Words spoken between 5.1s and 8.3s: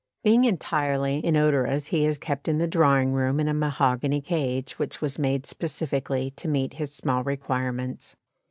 made specially to meet his small requirements.